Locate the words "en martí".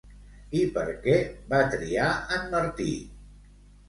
2.39-2.87